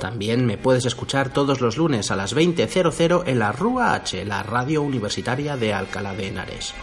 También 0.00 0.46
me 0.46 0.58
puedes 0.58 0.86
escuchar 0.86 1.32
todos 1.32 1.60
los 1.60 1.76
lunes 1.76 2.10
a 2.10 2.16
las 2.16 2.34
20.00 2.34 3.24
en 3.26 3.38
la 3.38 3.52
Rúa 3.52 3.94
H, 3.94 4.24
la 4.24 4.42
radio 4.42 4.82
universitaria 4.82 5.56
de 5.56 5.74
Alcalá 5.74 6.14
de 6.14 6.28
Henares. 6.28 6.74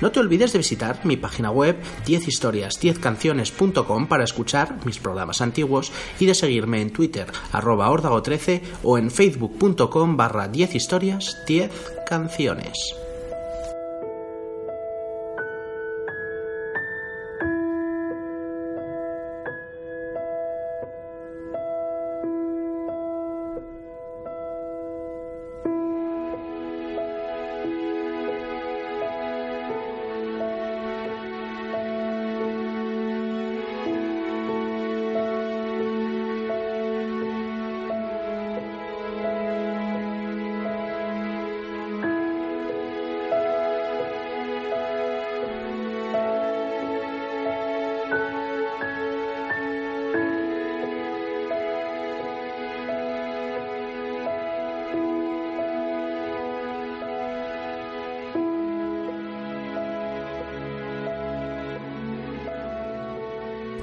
No 0.00 0.10
te 0.10 0.20
olvides 0.20 0.52
de 0.52 0.58
visitar 0.58 1.04
mi 1.04 1.16
página 1.16 1.50
web 1.50 1.76
10historias10canciones.com 2.06 4.06
para 4.06 4.24
escuchar 4.24 4.78
mis 4.86 4.98
programas 4.98 5.42
antiguos 5.42 5.92
y 6.18 6.26
de 6.26 6.34
seguirme 6.34 6.80
en 6.80 6.90
Twitter 6.90 7.26
arroba 7.52 7.90
13 8.22 8.62
o 8.82 8.96
en 8.96 9.10
facebook.com 9.10 10.16
barra 10.16 10.48
10 10.48 10.70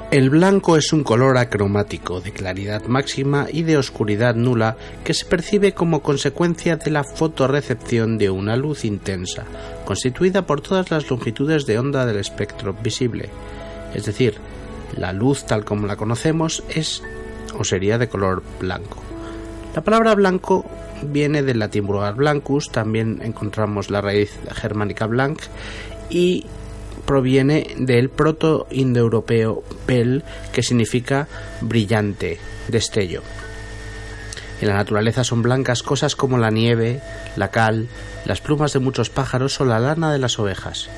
El 0.09 0.29
blanco 0.29 0.77
es 0.77 0.93
un 0.93 1.03
color 1.03 1.37
acromático 1.37 2.21
de 2.21 2.31
claridad 2.31 2.85
máxima 2.85 3.47
y 3.51 3.63
de 3.63 3.75
oscuridad 3.75 4.35
nula 4.35 4.77
que 5.03 5.13
se 5.13 5.25
percibe 5.25 5.73
como 5.73 6.01
consecuencia 6.01 6.77
de 6.77 6.91
la 6.91 7.03
fotorrecepción 7.03 8.17
de 8.17 8.29
una 8.29 8.55
luz 8.55 8.85
intensa, 8.85 9.43
constituida 9.83 10.45
por 10.45 10.61
todas 10.61 10.91
las 10.91 11.09
longitudes 11.09 11.65
de 11.65 11.77
onda 11.77 12.05
del 12.05 12.19
espectro 12.19 12.73
visible. 12.73 13.29
Es 13.93 14.05
decir, 14.05 14.35
la 14.95 15.11
luz 15.11 15.43
tal 15.43 15.65
como 15.65 15.87
la 15.87 15.97
conocemos 15.97 16.63
es 16.69 17.03
o 17.59 17.65
sería 17.65 17.97
de 17.97 18.07
color 18.07 18.43
blanco. 18.61 19.03
La 19.75 19.83
palabra 19.83 20.15
blanco 20.15 20.65
viene 21.03 21.43
del 21.43 21.59
latín 21.59 21.85
vulgar 21.85 22.15
blancus, 22.15 22.71
también 22.71 23.19
encontramos 23.23 23.89
la 23.89 23.99
raíz 23.99 24.31
germánica 24.53 25.05
blanc 25.05 25.41
y 26.09 26.45
proviene 27.07 27.73
del 27.79 28.09
proto-indoeuropeo 28.09 29.63
pel, 29.87 30.23
que 30.51 30.61
significa 30.61 31.27
brillante, 31.61 32.37
destello. 32.67 33.23
En 34.61 34.67
la 34.67 34.75
naturaleza 34.75 35.23
son 35.23 35.41
blancas 35.41 35.81
cosas 35.81 36.15
como 36.15 36.37
la 36.37 36.51
nieve, 36.51 37.01
la 37.37 37.49
cal, 37.49 37.87
las 38.25 38.41
plumas 38.41 38.73
de 38.73 38.79
muchos 38.79 39.09
pájaros 39.09 39.59
o 39.61 39.65
la 39.65 39.79
lana 39.79 40.11
de 40.11 40.19
las 40.19 40.37
ovejas. 40.37 40.89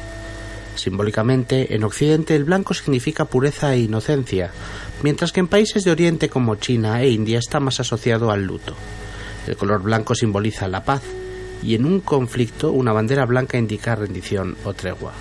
Simbólicamente, 0.76 1.76
en 1.76 1.84
Occidente 1.84 2.36
el 2.36 2.44
blanco 2.44 2.74
significa 2.74 3.26
pureza 3.26 3.74
e 3.74 3.80
inocencia, 3.80 4.52
mientras 5.04 5.32
que 5.32 5.42
en 5.42 5.48
países 5.48 5.84
de 5.84 5.92
Oriente 5.92 6.28
como 6.30 6.56
China 6.56 7.02
e 7.04 7.10
India 7.10 7.38
está 7.38 7.60
más 7.60 7.80
asociado 7.80 8.32
al 8.32 8.46
luto. 8.46 8.74
El 9.46 9.58
color 9.58 9.84
blanco 9.84 10.16
simboliza 10.16 10.68
la 10.68 10.84
paz, 10.84 11.04
y 11.62 11.76
en 11.76 11.86
un 11.86 12.00
conflicto 12.00 12.72
una 12.72 12.94
bandera 12.94 13.26
blanca 13.26 13.58
indica 13.60 13.96
rendición 13.96 14.58
o 14.64 14.74
tregua. 14.74 15.14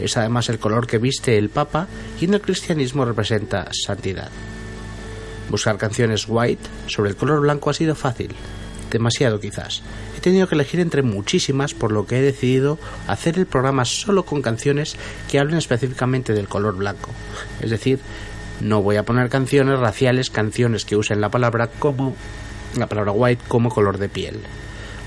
Es 0.00 0.16
además 0.16 0.48
el 0.48 0.58
color 0.58 0.86
que 0.86 0.98
viste 0.98 1.38
el 1.38 1.48
Papa 1.48 1.86
y 2.20 2.26
en 2.26 2.34
el 2.34 2.40
cristianismo 2.40 3.04
representa 3.04 3.68
santidad. 3.72 4.30
Buscar 5.50 5.78
canciones 5.78 6.26
white 6.28 6.68
sobre 6.86 7.10
el 7.10 7.16
color 7.16 7.40
blanco 7.40 7.70
ha 7.70 7.74
sido 7.74 7.94
fácil, 7.94 8.34
demasiado 8.90 9.40
quizás. 9.40 9.82
He 10.16 10.20
tenido 10.20 10.46
que 10.48 10.54
elegir 10.54 10.80
entre 10.80 11.02
muchísimas, 11.02 11.74
por 11.74 11.92
lo 11.92 12.06
que 12.06 12.18
he 12.18 12.22
decidido 12.22 12.78
hacer 13.06 13.38
el 13.38 13.46
programa 13.46 13.84
solo 13.84 14.24
con 14.24 14.42
canciones 14.42 14.96
que 15.30 15.38
hablen 15.38 15.58
específicamente 15.58 16.34
del 16.34 16.48
color 16.48 16.76
blanco. 16.76 17.10
Es 17.60 17.70
decir, 17.70 18.00
no 18.60 18.82
voy 18.82 18.96
a 18.96 19.04
poner 19.04 19.28
canciones 19.28 19.78
raciales, 19.78 20.30
canciones 20.30 20.84
que 20.84 20.96
usen 20.96 21.20
la 21.20 21.30
palabra 21.30 21.68
como 21.68 22.14
la 22.76 22.86
palabra 22.86 23.12
white 23.12 23.42
como 23.48 23.70
color 23.70 23.98
de 23.98 24.08
piel. 24.08 24.40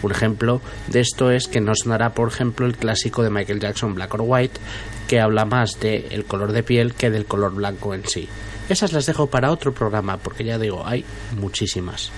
Un 0.03 0.11
ejemplo 0.11 0.61
de 0.87 0.99
esto 0.99 1.31
es 1.31 1.47
que 1.47 1.61
no 1.61 1.73
sonará, 1.75 2.13
por 2.13 2.27
ejemplo, 2.27 2.65
el 2.65 2.75
clásico 2.75 3.23
de 3.23 3.29
Michael 3.29 3.59
Jackson 3.59 3.93
Black 3.93 4.13
or 4.13 4.21
White, 4.23 4.59
que 5.07 5.19
habla 5.19 5.45
más 5.45 5.79
del 5.79 6.25
color 6.25 6.51
de 6.51 6.63
piel 6.63 6.93
que 6.93 7.09
del 7.11 7.25
color 7.25 7.53
blanco 7.53 7.93
en 7.93 8.07
sí. 8.07 8.27
Esas 8.69 8.93
las 8.93 9.05
dejo 9.05 9.27
para 9.27 9.51
otro 9.51 9.73
programa, 9.73 10.17
porque 10.17 10.43
ya 10.43 10.57
digo, 10.57 10.83
hay 10.85 11.05
muchísimas. 11.37 12.11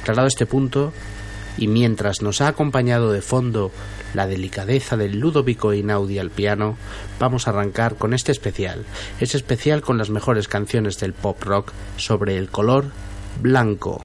Aclarado 0.00 0.28
este 0.28 0.46
punto, 0.46 0.92
y 1.56 1.68
mientras 1.68 2.22
nos 2.22 2.40
ha 2.40 2.48
acompañado 2.48 3.12
de 3.12 3.22
fondo 3.22 3.70
la 4.12 4.26
delicadeza 4.26 4.96
del 4.96 5.18
Ludovico 5.18 5.72
Inaudi 5.72 6.18
al 6.18 6.30
piano, 6.30 6.76
vamos 7.18 7.46
a 7.46 7.50
arrancar 7.50 7.96
con 7.96 8.14
este 8.14 8.32
especial. 8.32 8.84
Es 9.20 9.34
especial 9.34 9.82
con 9.82 9.98
las 9.98 10.10
mejores 10.10 10.48
canciones 10.48 10.98
del 11.00 11.14
pop 11.14 11.42
rock 11.42 11.72
sobre 11.96 12.36
el 12.36 12.50
color 12.50 12.86
blanco. 13.40 14.02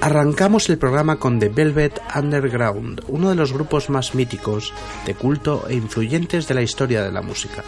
Arrancamos 0.00 0.68
el 0.70 0.78
programa 0.78 1.16
con 1.16 1.38
The 1.38 1.48
Velvet 1.48 2.00
Underground, 2.14 3.02
uno 3.08 3.30
de 3.30 3.34
los 3.34 3.52
grupos 3.52 3.90
más 3.90 4.14
míticos, 4.14 4.72
de 5.04 5.14
culto 5.14 5.66
e 5.68 5.74
influyentes 5.74 6.48
de 6.48 6.54
la 6.54 6.62
historia 6.62 7.02
de 7.02 7.12
la 7.12 7.22
música. 7.22 7.62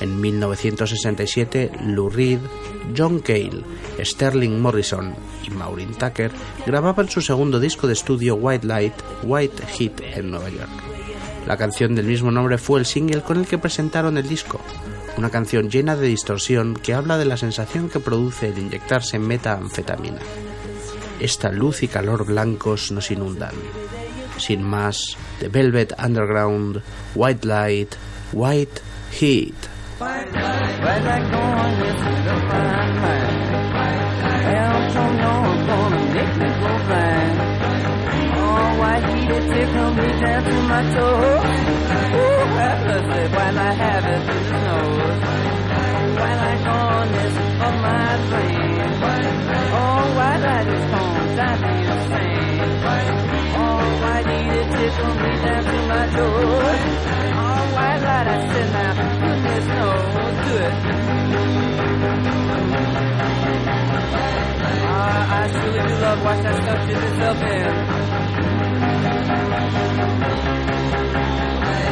En 0.00 0.20
1967, 0.20 1.70
Lou 1.86 2.10
Reed, 2.10 2.40
John 2.96 3.20
Cale, 3.20 3.62
Sterling 4.00 4.60
Morrison 4.60 5.14
y 5.46 5.50
Maureen 5.50 5.94
Tucker 5.94 6.30
grababan 6.66 7.08
su 7.08 7.20
segundo 7.20 7.60
disco 7.60 7.86
de 7.86 7.92
estudio 7.92 8.34
White 8.34 8.66
Light, 8.66 8.94
White 9.22 9.62
Heat 9.66 10.00
en 10.16 10.30
Nueva 10.30 10.48
York. 10.48 10.70
La 11.46 11.56
canción 11.56 11.94
del 11.94 12.06
mismo 12.06 12.30
nombre 12.30 12.58
fue 12.58 12.80
el 12.80 12.86
single 12.86 13.22
con 13.22 13.38
el 13.38 13.46
que 13.46 13.58
presentaron 13.58 14.16
el 14.16 14.28
disco, 14.28 14.60
una 15.16 15.30
canción 15.30 15.70
llena 15.70 15.96
de 15.96 16.08
distorsión 16.08 16.74
que 16.74 16.94
habla 16.94 17.18
de 17.18 17.24
la 17.24 17.36
sensación 17.36 17.88
que 17.88 18.00
produce 18.00 18.48
el 18.48 18.58
inyectarse 18.58 19.18
metanfetamina. 19.18 20.20
Esta 21.20 21.50
luz 21.52 21.82
y 21.82 21.88
calor 21.88 22.24
blancos 22.26 22.90
nos 22.90 23.10
inundan. 23.10 23.54
Sin 24.38 24.62
más, 24.62 25.16
The 25.38 25.48
Velvet 25.48 25.94
Underground, 26.02 26.82
White 27.14 27.46
Light, 27.46 27.94
White 28.32 28.80
Heat. 29.20 29.54
Brain. 49.02 49.34
Oh, 49.74 50.02
white 50.18 50.40
light 50.46 50.68
is 50.76 50.84
home, 50.92 51.34
drive 51.36 51.60
me 51.62 51.74
insane. 51.92 52.60
Oh, 53.62 53.82
white 54.02 54.26
need 54.30 54.52
it 54.60 54.68
tickle 54.76 55.14
me 55.22 55.30
down 55.44 55.62
to 55.70 55.78
my 55.90 56.04
toes. 56.14 56.82
Oh, 57.40 57.62
white 57.76 58.00
light, 58.06 58.26
I 58.26 58.38
said 58.50 58.68
now, 58.76 58.92
goodness 59.22 59.66
knows. 59.74 60.12
it. 60.60 60.74
Ah, 64.94 65.38
I 65.38 65.42
truly 65.52 65.82
do 65.88 65.94
love 66.02 66.20
watch 66.24 66.40
that 66.42 66.56
stuff 66.62 66.80
shit 66.86 67.02
itself 67.08 67.42
in. 67.42 67.72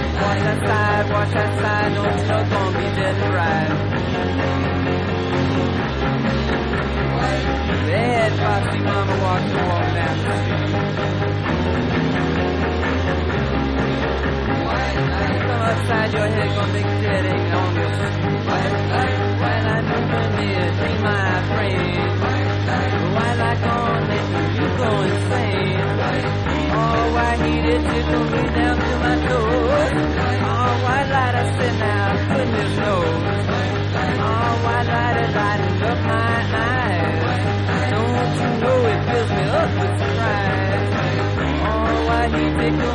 Watch 0.01 0.41
that 0.41 0.59
side, 0.67 1.11
watch 1.11 1.33
that 1.33 1.53
side, 1.61 1.95
don't 1.95 2.19
you 2.19 2.27
know 2.29 2.41
it's 2.41 2.51
gonna 2.51 2.79
be 2.79 2.85
dead 2.97 3.17
and 3.17 3.35
right. 3.35 3.71
Bad 7.87 8.33
foxy 8.41 8.79
mama 8.79 9.15
walks 9.23 9.51
and 9.51 9.67
walk 9.69 9.87
down 9.95 10.17
the 10.17 10.23
street. 10.23 10.81
Come 15.41 15.63
upside 15.71 16.11
your 16.13 16.29
head, 16.29 16.51
gonna 16.57 16.73
make 16.73 16.85
your 16.85 17.01
head 17.11 17.25
ache 17.27 17.55
on 17.55 17.75
your 17.77 17.91
While 19.41 19.67
I 19.67 19.81
know 19.81 20.03
near, 20.37 20.67
be 20.81 20.91
my 21.03 21.43
friend. 21.51 22.11
While 23.15 23.41
I 23.41 23.55
gone 23.65 24.05
make 24.09 24.31
you 24.61 24.69
go 24.79 24.91
insane. 25.03 25.81
Oh, 26.73 27.13
why 27.15 27.31
he 27.37 27.53
did 27.61 27.81
tickle 27.83 28.25
me 28.25 28.30
down 28.30 28.30
to 28.30 28.30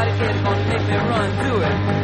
everybody 0.00 0.34
get 0.34 0.44
gonna 0.44 0.68
make 0.68 0.86
me 0.88 0.96
run 0.96 1.30
to 1.44 1.62
it. 1.62 1.99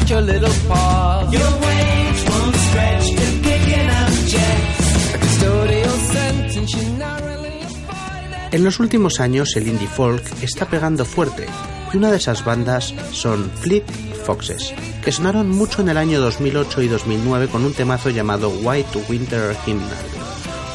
Little 0.00 0.52
paw. 0.68 1.28
Your 1.30 1.50
wage 1.60 2.20
won't 2.28 2.56
stretch 2.56 3.10
to 3.10 3.26
picking 3.42 3.88
up 3.88 4.12
checks. 4.26 5.14
A 5.14 5.18
custodial 5.18 5.96
sentence 6.12 6.72
you 6.74 6.98
narrowly 6.98 7.62
avoided. 7.62 8.52
En 8.52 8.64
los 8.64 8.80
últimos 8.80 9.20
años 9.20 9.56
el 9.56 9.68
indie 9.68 9.88
folk 9.88 10.22
está 10.42 10.66
pegando 10.66 11.04
fuerte 11.04 11.46
y 11.92 11.96
una 11.96 12.10
de 12.10 12.16
esas 12.16 12.44
bandas 12.44 12.94
son 13.12 13.50
Fleet 13.50 13.84
Foxes, 14.24 14.72
que 15.04 15.12
sonaron 15.12 15.50
mucho 15.50 15.82
en 15.82 15.90
el 15.90 15.98
año 15.98 16.20
2008 16.20 16.82
y 16.82 16.88
2009 16.88 17.48
con 17.48 17.64
un 17.64 17.72
temazo 17.74 18.10
llamado 18.10 18.48
White 18.48 19.04
Winter 19.08 19.54
Hymnal, 19.66 20.04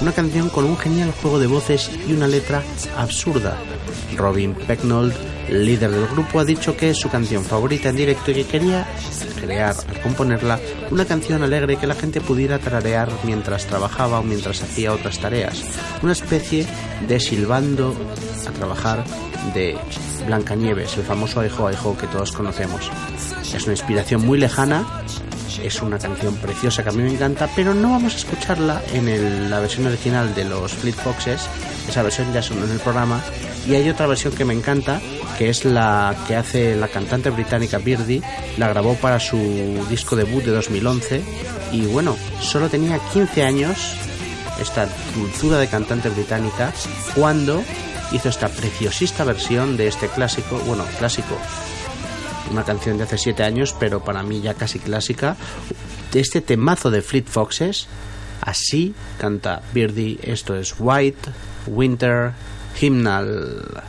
una 0.02 0.12
canción 0.12 0.50
con 0.50 0.66
un 0.66 0.78
genial 0.78 1.12
juego 1.22 1.40
de 1.40 1.48
voces 1.48 1.90
y 2.08 2.14
una 2.14 2.28
letra 2.28 2.62
absurda. 2.98 3.58
Robin 4.16 4.54
Pecknold, 4.54 5.14
líder 5.50 5.92
del 5.92 6.08
grupo, 6.08 6.40
ha 6.40 6.46
dicho 6.46 6.76
que 6.76 6.90
es 6.92 6.98
su 6.98 7.10
canción 7.10 7.44
favorita 7.44 7.90
en 7.90 7.96
directo 7.96 8.32
y 8.32 8.36
que 8.36 8.46
quería 8.46 8.88
crear, 9.40 9.76
al 9.88 10.02
componerla, 10.02 10.60
una 10.92 11.06
canción 11.06 11.44
alegre 11.44 11.78
que 11.78 11.88
la 11.88 11.96
gente 11.96 12.22
pudiera 12.22 12.60
tararear 12.60 13.10
mientras 13.24 13.66
trabajaba 13.66 14.20
o 14.20 14.24
mientras 14.24 14.62
hacía 14.62 14.94
otras 14.94 15.20
tareas. 15.20 15.64
Una 16.02 16.14
especie 16.14 16.66
de 17.08 17.20
silbando 17.20 17.96
a 18.48 18.52
trabajar 18.52 19.04
de 19.54 19.78
Blancanieves, 20.26 20.98
el 20.98 21.04
famoso 21.04 21.40
Aijo 21.40 21.68
Aijo 21.68 21.98
que 21.98 22.08
todos 22.08 22.32
conocemos. 22.32 22.90
Es 23.56 23.64
una 23.64 23.74
inspiración 23.74 24.26
muy 24.26 24.38
lejana, 24.38 24.86
es 25.64 25.82
una 25.82 25.98
canción 25.98 26.36
preciosa 26.36 26.84
que 26.84 26.90
a 26.90 26.92
mí 26.92 27.02
me 27.04 27.12
encanta, 27.14 27.50
pero 27.56 27.74
no 27.74 27.92
vamos 27.92 28.14
a 28.14 28.18
escucharla 28.18 28.82
en 28.94 29.08
el- 29.08 29.50
la 29.50 29.60
versión 29.60 29.88
original 29.88 30.36
de 30.36 30.46
los 30.46 30.74
Fleet 30.74 30.96
Foxes, 30.96 31.42
esa 31.88 32.04
versión 32.04 32.32
ya 32.34 32.42
sonó 32.42 32.66
en 32.66 32.72
el 32.72 32.80
programa, 32.80 33.22
y 33.66 33.76
hay 33.76 33.90
otra 33.90 34.08
versión 34.08 34.34
que 34.34 34.46
me 34.46 34.54
encanta, 34.54 35.02
que 35.38 35.50
es 35.50 35.66
la 35.66 36.16
que 36.28 36.36
hace 36.36 36.76
la 36.76 36.88
cantante 36.88 37.30
británica 37.30 37.78
Birdie, 37.78 38.22
la 38.58 38.68
grabó 38.70 38.96
para 38.96 39.20
su 39.20 39.86
disco 39.90 40.16
debut 40.16 40.44
de 40.44 40.52
2011, 40.52 41.22
y 41.72 41.86
bueno, 41.86 42.18
solo 42.42 42.70
tenía 42.70 43.00
15 43.14 43.44
años, 43.44 43.96
esta 44.60 44.88
dulzura 45.16 45.60
de 45.60 45.68
cantante 45.68 46.10
británica, 46.10 46.74
cuando 47.16 47.64
hizo 48.12 48.30
esta 48.30 48.50
preciosista 48.50 49.24
versión 49.24 49.78
de 49.78 49.88
este 49.88 50.08
clásico, 50.08 50.60
bueno, 50.66 50.86
clásico, 50.98 51.38
una 52.52 52.64
canción 52.64 52.98
de 52.98 53.04
hace 53.04 53.18
7 53.18 53.44
años, 53.44 53.76
pero 53.80 54.04
para 54.04 54.24
mí 54.24 54.42
ya 54.42 54.56
casi 54.56 54.80
clásica, 54.80 55.36
de 56.12 56.20
este 56.20 56.42
temazo 56.42 56.90
de 56.90 57.02
Fleet 57.02 57.28
Foxes, 57.28 57.88
así 58.42 58.96
canta 59.20 59.62
Birdie, 59.74 60.18
esto 60.24 60.56
es 60.56 60.74
White 60.80 61.30
Winter 61.68 62.32
Hymnal. 62.82 63.84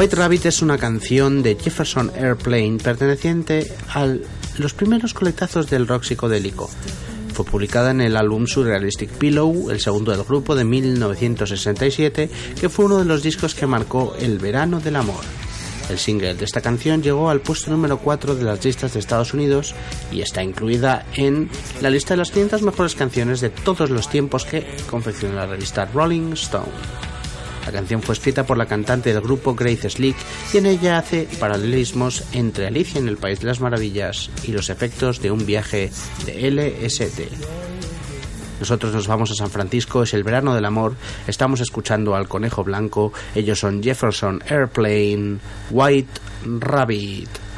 White 0.00 0.16
Rabbit 0.16 0.46
es 0.46 0.62
una 0.62 0.78
canción 0.78 1.42
de 1.42 1.58
Jefferson 1.60 2.10
Airplane 2.16 2.78
perteneciente 2.82 3.70
a 3.92 4.06
los 4.56 4.72
primeros 4.72 5.12
coletazos 5.12 5.68
del 5.68 5.86
rock 5.86 6.04
psicodélico. 6.04 6.70
Fue 7.34 7.44
publicada 7.44 7.90
en 7.90 8.00
el 8.00 8.16
álbum 8.16 8.46
Surrealistic 8.46 9.10
Pillow, 9.10 9.68
el 9.70 9.78
segundo 9.78 10.12
del 10.12 10.24
grupo 10.24 10.54
de 10.54 10.64
1967, 10.64 12.30
que 12.58 12.68
fue 12.70 12.86
uno 12.86 12.96
de 12.96 13.04
los 13.04 13.22
discos 13.22 13.54
que 13.54 13.66
marcó 13.66 14.14
el 14.18 14.38
verano 14.38 14.80
del 14.80 14.96
amor. 14.96 15.20
El 15.90 15.98
single 15.98 16.32
de 16.32 16.46
esta 16.46 16.62
canción 16.62 17.02
llegó 17.02 17.28
al 17.28 17.42
puesto 17.42 17.70
número 17.70 17.98
4 17.98 18.36
de 18.36 18.44
las 18.44 18.64
listas 18.64 18.94
de 18.94 19.00
Estados 19.00 19.34
Unidos 19.34 19.74
y 20.10 20.22
está 20.22 20.42
incluida 20.42 21.04
en 21.12 21.50
la 21.82 21.90
lista 21.90 22.14
de 22.14 22.18
las 22.18 22.30
500 22.30 22.62
mejores 22.62 22.94
canciones 22.94 23.42
de 23.42 23.50
todos 23.50 23.90
los 23.90 24.08
tiempos 24.08 24.46
que 24.46 24.66
confeccionó 24.88 25.34
la 25.34 25.44
revista 25.44 25.84
Rolling 25.84 26.32
Stone. 26.32 27.09
La 27.66 27.72
canción 27.72 28.02
fue 28.02 28.14
escrita 28.14 28.44
por 28.44 28.56
la 28.56 28.66
cantante 28.66 29.12
del 29.12 29.22
grupo 29.22 29.54
Grace 29.54 29.90
Slick 29.90 30.16
y 30.52 30.58
en 30.58 30.66
ella 30.66 30.98
hace 30.98 31.28
paralelismos 31.38 32.24
entre 32.32 32.66
Alicia 32.66 32.98
en 33.00 33.08
el 33.08 33.16
País 33.16 33.40
de 33.40 33.46
las 33.46 33.60
Maravillas 33.60 34.30
y 34.44 34.52
los 34.52 34.70
efectos 34.70 35.20
de 35.20 35.30
un 35.30 35.46
viaje 35.46 35.90
de 36.24 36.50
LSD. 36.50 37.28
Nosotros 38.60 38.92
nos 38.92 39.06
vamos 39.06 39.30
a 39.30 39.34
San 39.34 39.50
Francisco, 39.50 40.02
es 40.02 40.12
el 40.12 40.22
verano 40.22 40.54
del 40.54 40.66
amor, 40.66 40.94
estamos 41.26 41.60
escuchando 41.60 42.14
al 42.14 42.28
Conejo 42.28 42.62
Blanco, 42.62 43.10
ellos 43.34 43.58
son 43.58 43.82
Jefferson 43.82 44.42
Airplane, 44.46 45.38
White 45.70 46.20
Rabbit. 46.44 47.49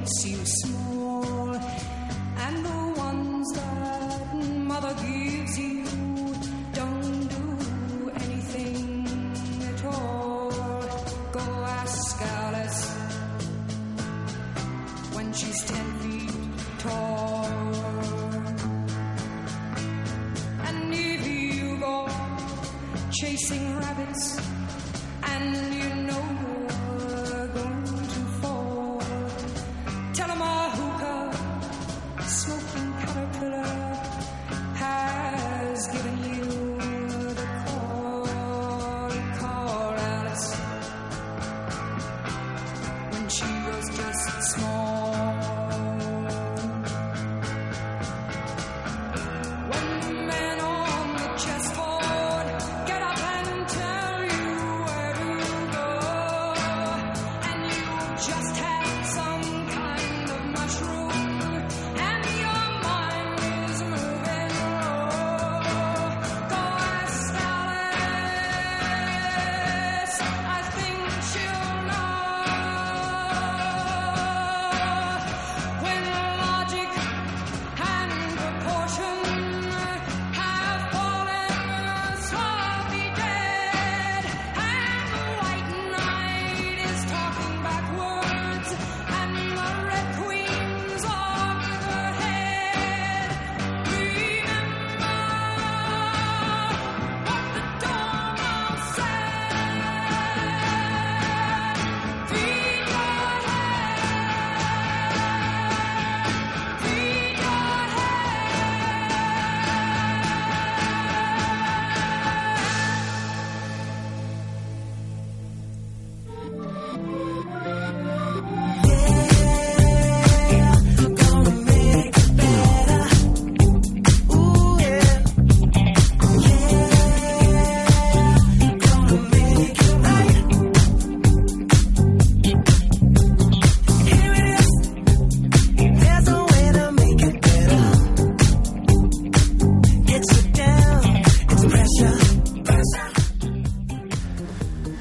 Makes 0.00 0.24
you 0.24 0.44
small. 0.44 1.54
And 2.44 2.64
the 2.64 2.94
ones 2.96 3.48
that 3.52 4.34
mother 4.34 4.94
gives 4.94 5.58
you 5.58 5.84
don't 6.72 7.28
do 7.28 8.10
anything 8.24 9.06
at 9.70 9.84
all. 9.84 10.50
Go 11.32 11.40
ask 11.40 12.22
Alice 12.22 12.82
when 15.14 15.32
she's 15.32 15.64
ten 15.64 15.86
feet 16.00 16.32
tall. 16.78 17.46
And 20.66 20.94
if 20.94 21.26
you 21.26 21.78
go 21.78 22.08
chasing 23.10 23.76
rabbits 23.76 24.39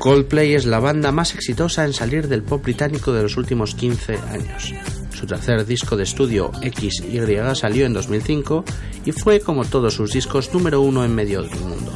Coldplay 0.09 0.55
es 0.55 0.65
la 0.65 0.79
banda 0.79 1.11
más 1.11 1.35
exitosa 1.35 1.85
en 1.85 1.93
salir 1.93 2.27
del 2.27 2.41
pop 2.41 2.63
británico 2.63 3.13
de 3.13 3.21
los 3.21 3.37
últimos 3.37 3.75
15 3.75 4.17
años. 4.31 4.73
Su 5.13 5.27
tercer 5.27 5.63
disco 5.67 5.95
de 5.95 6.01
estudio, 6.01 6.51
XY, 6.63 7.53
salió 7.53 7.85
en 7.85 7.93
2005 7.93 8.65
y 9.05 9.11
fue, 9.11 9.39
como 9.39 9.65
todos 9.65 9.93
sus 9.93 10.11
discos, 10.11 10.51
número 10.51 10.81
uno 10.81 11.05
en 11.05 11.13
medio 11.13 11.43
del 11.43 11.59
mundo. 11.59 11.91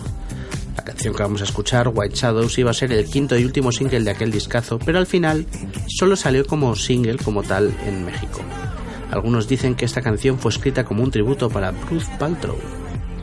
La 0.77 0.84
canción 0.84 1.15
que 1.15 1.24
vamos 1.24 1.41
a 1.41 1.46
escuchar, 1.46 1.88
White 1.91 2.15
Shadows, 2.15 2.55
iba 2.60 2.70
a 2.70 2.75
ser 2.75 2.91
el 2.91 3.05
quinto 3.05 3.36
y 3.36 3.46
último 3.46 3.72
single 3.72 4.03
de 4.03 4.12
aquel 4.12 4.29
discazo, 4.29 4.77
pero 4.77 5.00
al 5.00 5.08
final 5.08 5.48
solo 5.88 6.15
salió 6.15 6.46
como 6.46 6.75
single 6.75 7.17
como 7.17 7.41
tal 7.41 7.75
en 7.88 8.05
México. 8.05 8.41
Algunos 9.10 9.48
dicen 9.48 9.74
que 9.74 9.86
esta 9.86 10.03
canción 10.03 10.38
fue 10.38 10.51
escrita 10.51 10.86
como 10.86 11.01
un 11.01 11.10
tributo 11.10 11.50
para 11.50 11.72
Bruce 11.72 12.12
Paltrow, 12.20 12.60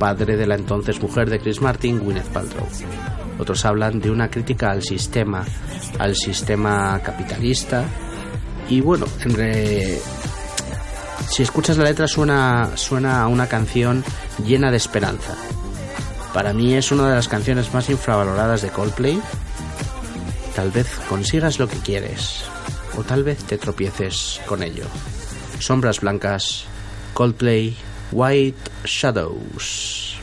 padre 0.00 0.36
de 0.36 0.46
la 0.48 0.56
entonces 0.56 1.00
mujer 1.00 1.30
de 1.30 1.38
Chris 1.38 1.60
Martin, 1.60 2.00
Gwyneth 2.00 2.26
Paltrow. 2.32 2.66
Otros 3.38 3.64
hablan 3.64 4.00
de 4.00 4.10
una 4.10 4.28
crítica 4.28 4.72
al 4.72 4.82
sistema, 4.82 5.44
al 5.98 6.16
sistema 6.16 6.98
capitalista. 7.04 7.84
Y 8.68 8.80
bueno, 8.80 9.06
en 9.20 9.34
re- 9.34 10.00
si 11.28 11.42
escuchas 11.42 11.76
la 11.76 11.84
letra 11.84 12.08
suena, 12.08 12.70
suena 12.74 13.22
a 13.22 13.28
una 13.28 13.46
canción 13.46 14.02
llena 14.44 14.70
de 14.70 14.78
esperanza. 14.78 15.36
Para 16.34 16.52
mí 16.52 16.74
es 16.74 16.90
una 16.92 17.08
de 17.08 17.14
las 17.14 17.28
canciones 17.28 17.72
más 17.74 17.88
infravaloradas 17.90 18.62
de 18.62 18.70
Coldplay. 18.70 19.20
Tal 20.56 20.70
vez 20.70 20.88
consigas 21.08 21.58
lo 21.58 21.68
que 21.68 21.78
quieres, 21.78 22.44
o 22.96 23.02
tal 23.02 23.22
vez 23.22 23.38
te 23.44 23.58
tropieces 23.58 24.40
con 24.46 24.62
ello. 24.62 24.84
Sombras 25.58 26.00
blancas, 26.00 26.64
Coldplay, 27.14 27.76
White 28.10 28.68
Shadows. 28.84 30.18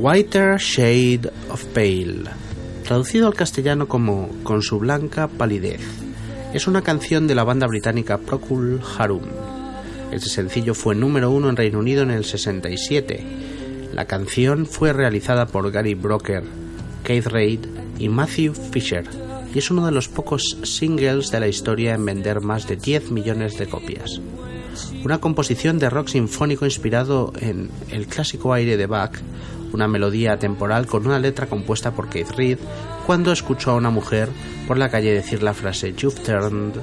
Whiter 0.00 0.58
Shade 0.58 1.28
of 1.50 1.64
Pale, 1.74 2.22
traducido 2.84 3.26
al 3.26 3.34
castellano 3.34 3.88
como 3.88 4.28
Con 4.44 4.62
su 4.62 4.78
blanca 4.78 5.26
palidez. 5.26 5.80
Es 6.54 6.68
una 6.68 6.82
canción 6.82 7.26
de 7.26 7.34
la 7.34 7.42
banda 7.42 7.66
británica 7.66 8.16
Procol 8.16 8.80
Harum. 8.96 9.24
Este 10.12 10.28
sencillo 10.28 10.74
fue 10.74 10.94
número 10.94 11.32
uno 11.32 11.50
en 11.50 11.56
Reino 11.56 11.80
Unido 11.80 12.04
en 12.04 12.12
el 12.12 12.24
67. 12.24 13.24
La 13.92 14.04
canción 14.04 14.66
fue 14.66 14.92
realizada 14.92 15.46
por 15.46 15.68
Gary 15.72 15.94
Broker, 15.94 16.44
Keith 17.02 17.26
Reid 17.26 17.66
y 17.98 18.08
Matthew 18.08 18.54
Fisher 18.54 19.04
y 19.52 19.58
es 19.58 19.68
uno 19.72 19.84
de 19.84 19.90
los 19.92 20.08
pocos 20.08 20.58
singles 20.62 21.32
de 21.32 21.40
la 21.40 21.48
historia 21.48 21.94
en 21.94 22.04
vender 22.04 22.40
más 22.40 22.68
de 22.68 22.76
10 22.76 23.10
millones 23.10 23.58
de 23.58 23.66
copias. 23.66 24.20
Una 25.04 25.18
composición 25.18 25.80
de 25.80 25.90
rock 25.90 26.08
sinfónico 26.08 26.66
inspirado 26.66 27.32
en 27.40 27.68
el 27.90 28.06
clásico 28.06 28.52
aire 28.52 28.76
de 28.76 28.86
Bach, 28.86 29.18
una 29.72 29.88
melodía 29.88 30.32
atemporal 30.32 30.86
con 30.86 31.06
una 31.06 31.18
letra 31.18 31.46
compuesta 31.46 31.92
por 31.92 32.08
Keith 32.08 32.30
Reid 32.30 32.58
cuando 33.06 33.32
escuchó 33.32 33.72
a 33.72 33.76
una 33.76 33.90
mujer 33.90 34.28
por 34.66 34.78
la 34.78 34.90
calle 34.90 35.12
decir 35.12 35.42
la 35.42 35.54
frase 35.54 35.94
You've 35.94 36.22
turned 36.22 36.74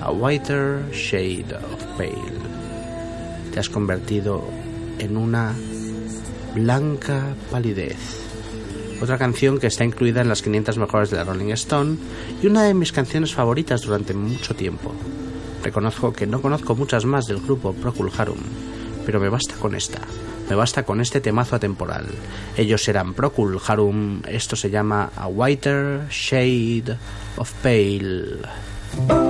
a 0.00 0.10
whiter 0.10 0.84
shade 0.92 1.54
of 1.54 1.84
pale. 1.96 2.38
Te 3.52 3.60
has 3.60 3.68
convertido 3.68 4.44
en 4.98 5.16
una 5.16 5.54
blanca 6.54 7.34
palidez. 7.50 7.96
Otra 9.00 9.16
canción 9.16 9.58
que 9.58 9.66
está 9.66 9.84
incluida 9.84 10.20
en 10.20 10.28
las 10.28 10.42
500 10.42 10.76
mejores 10.76 11.10
de 11.10 11.16
la 11.16 11.24
Rolling 11.24 11.52
Stone 11.52 11.96
y 12.42 12.46
una 12.46 12.64
de 12.64 12.74
mis 12.74 12.92
canciones 12.92 13.34
favoritas 13.34 13.82
durante 13.82 14.12
mucho 14.12 14.54
tiempo. 14.54 14.92
Reconozco 15.64 16.12
que 16.12 16.26
no 16.26 16.42
conozco 16.42 16.74
muchas 16.74 17.04
más 17.04 17.26
del 17.26 17.40
grupo 17.40 17.72
Procol 17.72 18.12
Harum, 18.16 18.40
pero 19.06 19.20
me 19.20 19.28
basta 19.28 19.54
con 19.54 19.74
esta. 19.74 20.00
Me 20.50 20.56
basta 20.56 20.82
con 20.82 21.00
este 21.00 21.20
temazo 21.20 21.54
atemporal. 21.54 22.06
Ellos 22.56 22.82
serán 22.82 23.14
Procol 23.14 23.60
Harum, 23.64 24.20
esto 24.26 24.56
se 24.56 24.68
llama 24.68 25.12
A 25.14 25.28
Whiter 25.28 26.08
Shade 26.10 26.96
of 27.36 27.52
Pale. 27.62 29.29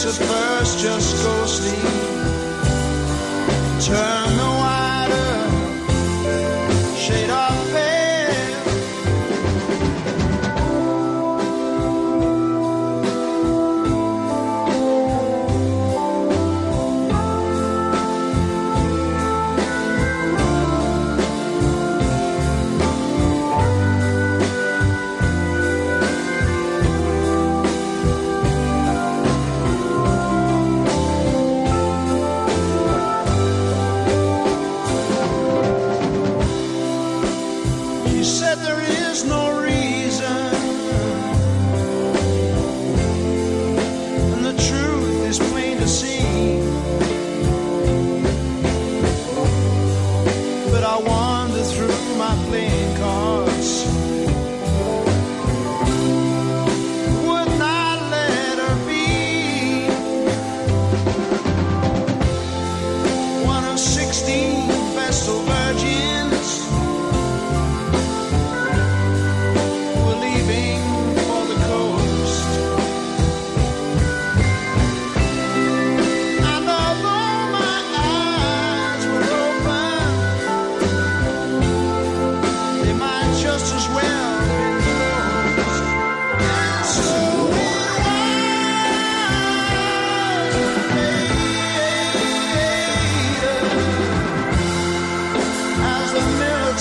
At 0.00 0.14
first, 0.14 0.78
just 0.78 1.24
go 1.24 1.46
sleep. 1.46 1.82
Turn 3.84 4.17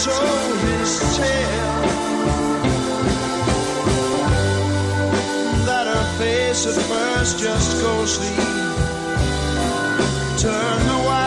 told 0.03 0.57
his 0.59 1.17
tale 1.17 1.81
that 5.65 5.87
her 5.87 6.17
face 6.19 6.67
at 6.67 6.75
first 6.83 7.39
just 7.39 7.81
ghostly 7.81 8.35
turned 10.37 10.89
away. 11.01 11.26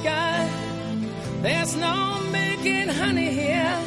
Sky. 0.00 0.48
There's 1.42 1.74
no 1.76 1.96
making 2.30 2.88
honey 3.00 3.30
here 3.42 3.78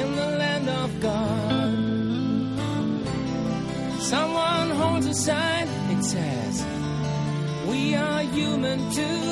in 0.00 0.08
the 0.20 0.28
land 0.42 0.68
of 0.82 0.88
God. 1.08 1.70
Someone 4.12 4.68
holds 4.80 5.06
a 5.14 5.16
sign, 5.28 5.66
it 5.94 6.02
says, 6.14 6.54
We 7.70 7.80
are 7.94 8.22
human 8.38 8.78
too. 8.98 9.28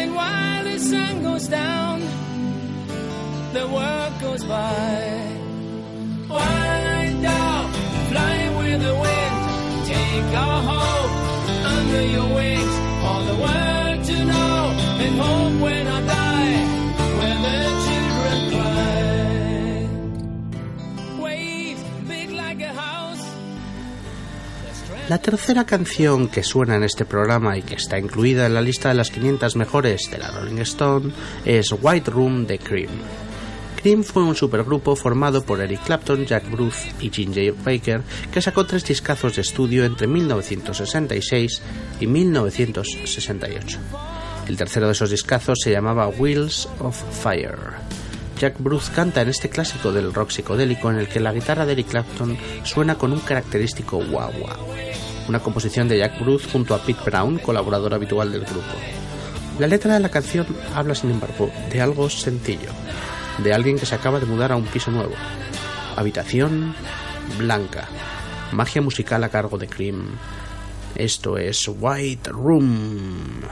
And 0.00 0.08
while 0.18 0.64
the 0.70 0.78
sun 0.90 1.22
goes 1.28 1.46
down, 1.62 1.96
the 3.56 3.66
world 3.76 4.12
goes 4.24 4.42
by. 4.44 4.94
White 6.34 7.16
dove, 7.26 7.70
fly 8.10 8.38
with 8.58 8.80
the 8.86 8.94
wind. 9.04 9.36
Take 9.92 10.30
our 10.46 10.60
hope 10.70 11.14
under 11.74 12.02
your 12.14 12.28
wings 12.38 12.74
for 13.02 13.18
the 13.30 13.36
world 13.42 13.73
La 25.06 25.18
tercera 25.18 25.64
canción 25.64 26.28
que 26.28 26.42
suena 26.42 26.76
en 26.76 26.82
este 26.82 27.04
programa 27.04 27.58
y 27.58 27.62
que 27.62 27.74
está 27.74 27.98
incluida 27.98 28.46
en 28.46 28.54
la 28.54 28.62
lista 28.62 28.88
de 28.88 28.94
las 28.94 29.10
500 29.10 29.54
mejores 29.54 30.10
de 30.10 30.16
la 30.16 30.30
Rolling 30.30 30.62
Stone 30.62 31.12
es 31.44 31.74
White 31.78 32.10
Room 32.10 32.46
de 32.46 32.58
Cream. 32.58 32.90
Cream 33.84 34.02
fue 34.02 34.22
un 34.22 34.34
supergrupo 34.34 34.96
formado 34.96 35.44
por 35.44 35.60
Eric 35.60 35.84
Clapton, 35.84 36.24
Jack 36.24 36.50
Bruce 36.50 36.90
y 37.00 37.10
Ginger 37.10 37.52
Baker 37.52 38.00
que 38.32 38.40
sacó 38.40 38.64
tres 38.64 38.82
discazos 38.82 39.36
de 39.36 39.42
estudio 39.42 39.84
entre 39.84 40.06
1966 40.06 41.60
y 42.00 42.06
1968. 42.06 43.78
El 44.48 44.56
tercero 44.56 44.86
de 44.86 44.92
esos 44.92 45.10
discazos 45.10 45.58
se 45.62 45.70
llamaba 45.70 46.08
Wheels 46.08 46.66
of 46.78 46.98
Fire. 47.22 47.58
Jack 48.40 48.54
Bruce 48.58 48.90
canta 48.90 49.20
en 49.20 49.28
este 49.28 49.50
clásico 49.50 49.92
del 49.92 50.14
rock 50.14 50.30
psicodélico 50.30 50.90
en 50.90 50.96
el 50.96 51.08
que 51.08 51.20
la 51.20 51.34
guitarra 51.34 51.66
de 51.66 51.72
Eric 51.72 51.88
Clapton 51.88 52.38
suena 52.62 52.94
con 52.94 53.12
un 53.12 53.20
característico 53.20 53.98
wah 53.98 54.30
wah. 54.40 54.56
Una 55.28 55.40
composición 55.40 55.88
de 55.88 55.98
Jack 55.98 56.20
Bruce 56.20 56.48
junto 56.50 56.74
a 56.74 56.78
Pete 56.78 57.02
Brown, 57.04 57.36
colaborador 57.36 57.92
habitual 57.92 58.32
del 58.32 58.46
grupo. 58.46 58.78
La 59.58 59.66
letra 59.66 59.92
de 59.92 60.00
la 60.00 60.08
canción 60.08 60.46
habla, 60.74 60.94
sin 60.94 61.10
embargo, 61.10 61.50
de 61.70 61.82
algo 61.82 62.08
sencillo, 62.08 62.70
de 63.38 63.52
alguien 63.52 63.78
que 63.78 63.86
se 63.86 63.94
acaba 63.94 64.20
de 64.20 64.26
mudar 64.26 64.52
a 64.52 64.56
un 64.56 64.64
piso 64.64 64.90
nuevo. 64.90 65.14
Habitación 65.96 66.74
blanca. 67.38 67.88
Magia 68.52 68.82
musical 68.82 69.24
a 69.24 69.28
cargo 69.28 69.58
de 69.58 69.68
Cream. 69.68 70.06
Esto 70.94 71.38
es 71.38 71.68
White 71.68 72.30
Room. 72.30 73.42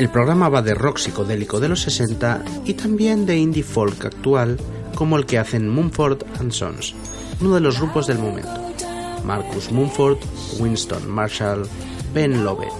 El 0.00 0.08
programa 0.08 0.48
va 0.48 0.62
de 0.62 0.72
rock 0.72 0.96
psicodélico 0.96 1.60
de 1.60 1.68
los 1.68 1.82
60 1.82 2.42
y 2.64 2.72
también 2.72 3.26
de 3.26 3.36
indie 3.36 3.62
folk 3.62 4.06
actual, 4.06 4.56
como 4.94 5.18
el 5.18 5.26
que 5.26 5.36
hacen 5.36 5.68
Mumford 5.68 6.22
and 6.40 6.52
Sons, 6.52 6.94
uno 7.42 7.56
de 7.56 7.60
los 7.60 7.78
grupos 7.78 8.06
del 8.06 8.18
momento. 8.18 8.48
Marcus 9.26 9.70
Mumford, 9.70 10.16
Winston 10.58 11.06
Marshall, 11.06 11.68
Ben 12.14 12.42
Lovett, 12.46 12.72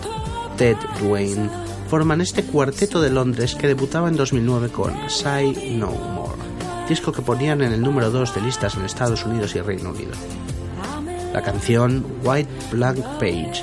Ted 0.56 0.78
Duane 0.98 1.50
forman 1.90 2.22
este 2.22 2.42
cuarteto 2.42 3.02
de 3.02 3.10
Londres 3.10 3.54
que 3.54 3.66
debutaba 3.66 4.08
en 4.08 4.16
2009 4.16 4.70
con 4.70 5.10
Say 5.10 5.76
No 5.76 5.90
More, 5.90 6.40
disco 6.88 7.12
que 7.12 7.20
ponían 7.20 7.60
en 7.60 7.74
el 7.74 7.82
número 7.82 8.10
2 8.10 8.34
de 8.34 8.40
listas 8.40 8.76
en 8.76 8.86
Estados 8.86 9.26
Unidos 9.26 9.54
y 9.54 9.60
Reino 9.60 9.90
Unido. 9.90 10.12
La 11.34 11.42
canción 11.42 12.02
White 12.24 12.48
Blank 12.72 13.04
Page, 13.18 13.62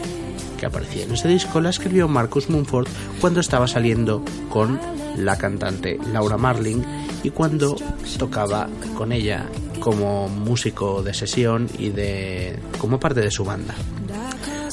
que 0.57 0.65
aparecía 0.65 1.03
en 1.03 1.13
este 1.13 1.27
disco, 1.27 1.61
la 1.61 1.69
escribió 1.69 2.07
Marcus 2.07 2.49
Mumford 2.49 2.87
cuando 3.21 3.39
estaba 3.39 3.67
saliendo 3.67 4.23
con 4.49 4.79
la 5.17 5.37
cantante 5.37 5.97
Laura 6.11 6.37
Marling 6.37 6.81
y 7.23 7.29
cuando 7.29 7.75
tocaba 8.17 8.67
con 8.95 9.11
ella 9.11 9.45
como 9.79 10.27
músico 10.27 11.01
de 11.03 11.13
sesión 11.13 11.69
y 11.77 11.89
de 11.89 12.59
como 12.77 12.99
parte 12.99 13.21
de 13.21 13.31
su 13.31 13.45
banda. 13.45 13.75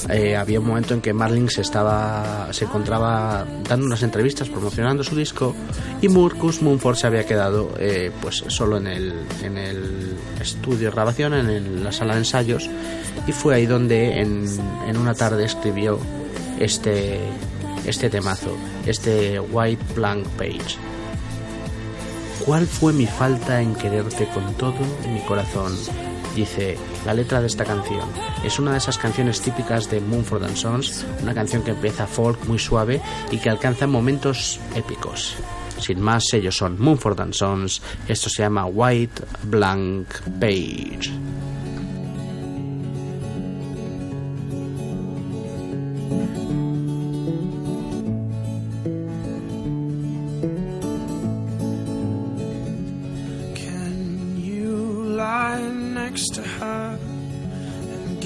Eh, 0.09 0.37
había 0.37 0.61
un 0.61 0.67
momento 0.67 0.93
en 0.93 1.01
que 1.01 1.15
Marling 1.15 1.49
se 1.49 1.63
estaba 1.63 2.53
se 2.53 2.67
encontraba 2.67 3.47
dando 3.67 3.87
unas 3.87 4.03
entrevistas 4.03 4.51
promocionando 4.51 5.03
su 5.03 5.17
disco 5.17 5.55
y 6.03 6.09
Marcus 6.09 6.61
Mumford 6.61 6.97
se 6.97 7.07
había 7.07 7.25
quedado 7.25 7.75
eh, 7.79 8.11
pues 8.21 8.45
solo 8.49 8.77
en 8.77 8.87
el, 8.87 9.15
en 9.43 9.57
el 9.57 10.15
estudio 10.41 10.91
de 10.91 10.95
grabación 10.95 11.33
en 11.33 11.83
la 11.83 11.91
sala 11.91 12.15
de 12.15 12.19
ensayos 12.21 12.69
y 13.27 13.33
fue 13.33 13.55
ahí 13.55 13.65
donde 13.65 14.21
en, 14.21 14.47
en 14.87 14.97
una 14.99 15.15
tarde 15.15 15.47
escribió 15.47 15.99
este 16.61 17.21
este 17.87 18.11
temazo 18.11 18.55
este 18.85 19.41
White 19.41 19.85
Blank 19.95 20.27
Page 20.37 20.77
¿Cuál 22.45 22.67
fue 22.67 22.93
mi 22.93 23.07
falta 23.07 23.63
en 23.63 23.75
quererte 23.75 24.27
con 24.27 24.53
todo 24.55 24.75
mi 25.11 25.21
corazón? 25.21 25.73
Dice 26.35 26.77
la 27.07 27.15
letra 27.15 27.41
de 27.41 27.47
esta 27.47 27.65
canción. 27.65 28.09
Es 28.45 28.59
una 28.59 28.73
de 28.73 28.79
esas 28.79 28.99
canciones 28.99 29.41
típicas 29.41 29.91
de 29.91 30.01
Mumford 30.01 30.45
and 30.45 30.57
Sons, 30.57 31.05
una 31.23 31.35
canción 31.35 31.63
que 31.63 31.71
empieza 31.71 32.07
folk 32.07 32.45
muy 32.47 32.59
suave 32.59 33.01
y 33.31 33.39
que 33.39 33.51
alcanza 33.51 33.87
momentos 33.87 34.59
épicos. 34.75 35.37
Sin 35.79 36.01
más, 36.01 36.33
ellos 36.33 36.57
son 36.57 36.81
Mumford 36.81 37.21
and 37.21 37.35
Sons. 37.35 37.83
Esto 38.09 38.29
se 38.29 38.43
llama 38.43 38.67
White 38.67 39.23
Blank 39.45 40.09
Page. 40.41 41.11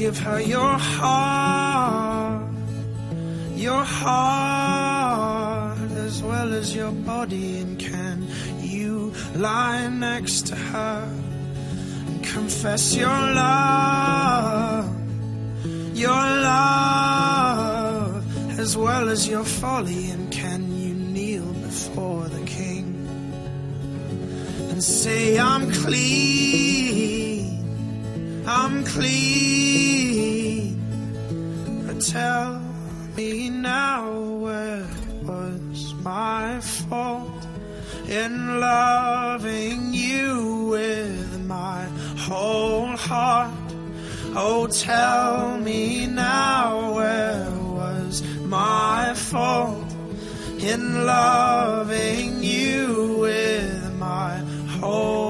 Give 0.09 0.21
her 0.21 0.41
your 0.41 0.79
heart? 0.79 2.49
Your 3.57 3.85
heart 3.85 5.79
as 6.07 6.23
well 6.23 6.55
as 6.55 6.75
your 6.75 6.93
body. 6.93 7.59
And 7.59 7.79
can 7.79 8.27
you 8.59 9.13
lie 9.35 9.87
next 9.89 10.47
to 10.47 10.57
her 10.57 11.13
and 12.07 12.25
confess 12.25 12.97
your 12.97 13.19
love? 13.43 14.87
Your 15.95 16.23
love 16.53 18.25
as 18.59 18.79
well 18.79 19.11
as 19.11 19.29
your 19.29 19.45
folly. 19.45 20.11
And 20.11 20.33
can 20.33 20.75
you 20.75 20.95
kneel 20.95 21.53
before 21.53 22.25
the 22.29 22.47
king? 22.47 22.99
and 24.79 24.85
say 24.85 25.37
I'm 25.37 25.73
clean, 25.73 26.88
I'm 28.51 28.83
clean. 28.83 30.81
But 31.87 32.01
tell 32.01 32.63
me 33.15 33.51
now 33.51 34.11
where 34.45 34.87
was 35.23 35.93
my 36.03 36.59
fault 36.61 37.47
in 38.09 38.59
loving 38.59 39.93
you 39.93 40.69
with 40.71 41.45
my 41.45 41.85
whole 42.17 42.97
heart? 42.97 43.53
Oh, 44.35 44.67
tell 44.67 45.59
me 45.59 46.07
now 46.07 46.95
where 46.95 47.51
was 47.51 48.23
my 48.47 49.13
fault 49.15 49.93
in 50.59 51.05
loving 51.05 52.43
you 52.43 53.19
with 53.21 53.95
my 53.99 54.39
whole 54.81 55.28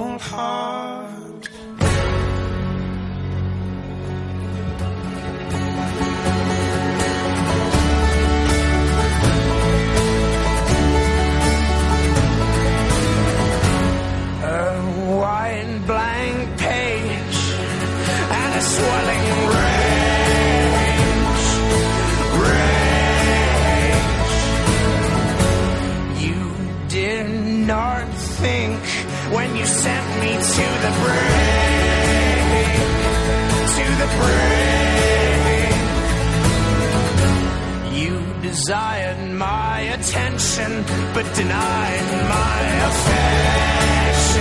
desired 38.58 39.22
my 39.34 39.78
attention, 39.96 40.70
but 41.14 41.26
denied 41.40 42.08
my 42.36 42.60
affections, 42.90 44.34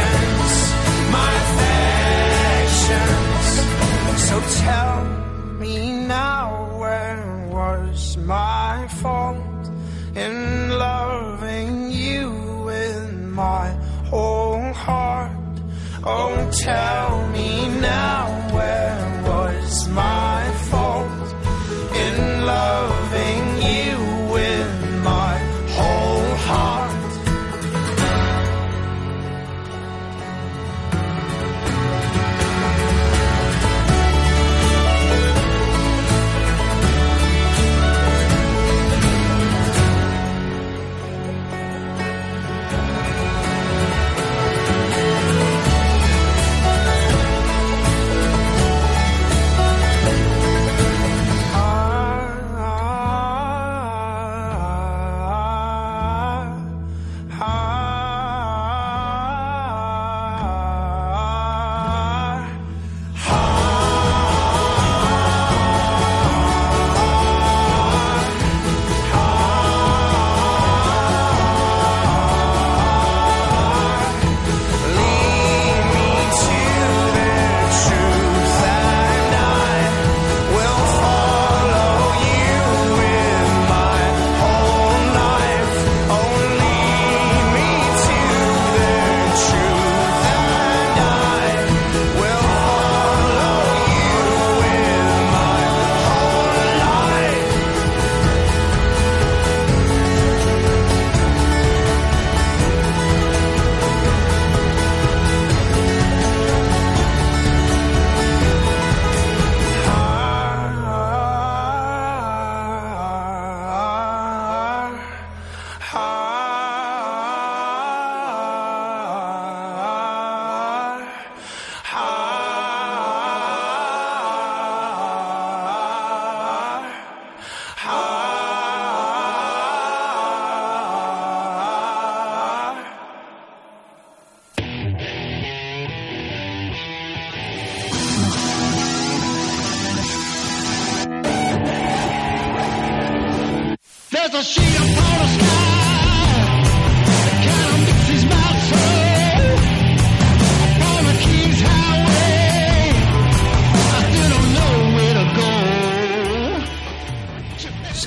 my 1.17 1.31
affections. 1.43 2.87
So 4.27 4.35
tell 4.65 4.97
me 5.61 5.75
now, 6.07 6.45
where 6.79 7.25
was 7.57 8.17
my 8.17 8.87
fault 9.01 9.63
in 10.15 10.33
loving 10.69 11.91
you 11.91 12.25
with 12.65 13.05
my 13.43 13.67
whole 14.09 14.73
heart? 14.73 15.55
Oh, 16.03 16.49
tell 16.51 17.27
me 17.35 17.46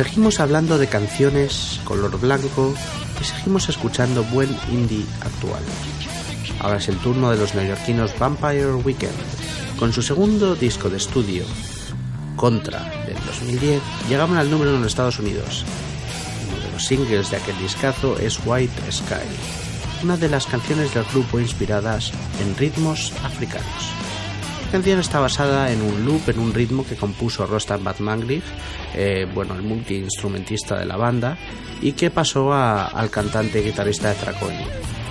Seguimos 0.03 0.41
hablando 0.41 0.79
de 0.79 0.87
canciones 0.87 1.79
color 1.85 2.19
blanco 2.19 2.73
y 3.21 3.23
seguimos 3.23 3.69
escuchando 3.69 4.25
buen 4.25 4.49
indie 4.73 5.05
actual. 5.21 5.63
Ahora 6.59 6.79
es 6.79 6.89
el 6.89 6.97
turno 6.97 7.31
de 7.31 7.37
los 7.37 7.55
neoyorquinos 7.55 8.19
Vampire 8.19 8.73
Weekend. 8.77 9.13
Con 9.79 9.93
su 9.93 10.01
segundo 10.01 10.57
disco 10.57 10.89
de 10.89 10.97
estudio, 10.97 11.45
Contra, 12.35 12.81
del 13.05 13.19
2010, 13.27 13.83
llegaban 14.09 14.39
al 14.39 14.51
número 14.51 14.71
uno 14.71 14.79
en 14.79 14.85
los 14.85 14.93
Estados 14.93 15.19
Unidos. 15.19 15.67
Uno 16.49 16.65
de 16.65 16.73
los 16.73 16.83
singles 16.83 17.31
de 17.31 17.37
aquel 17.37 17.59
discazo 17.59 18.19
es 18.19 18.41
White 18.47 18.91
Sky, 18.91 19.29
una 20.03 20.17
de 20.17 20.31
las 20.31 20.47
canciones 20.47 20.95
del 20.95 21.05
grupo 21.13 21.39
inspiradas 21.39 22.11
en 22.41 22.57
ritmos 22.57 23.13
africanos. 23.23 24.10
Canción 24.73 25.01
está 25.01 25.19
basada 25.19 25.73
en 25.73 25.83
un 25.83 26.05
loop, 26.05 26.29
en 26.29 26.39
un 26.39 26.55
ritmo 26.55 26.87
que 26.87 26.95
compuso 26.95 27.45
Rostam 27.45 27.83
Batmanglich, 27.83 28.45
eh, 28.95 29.27
bueno, 29.35 29.55
el 29.55 29.63
multiinstrumentista 29.63 30.79
de 30.79 30.87
la 30.87 30.97
banda, 30.97 31.37
y 31.83 31.93
que 31.93 32.11
pasó 32.11 32.53
al 32.53 33.11
cantante 33.11 33.61
y 33.61 33.65
guitarrista 33.65 34.11
de 34.11 34.15
Traconi. 34.15 34.65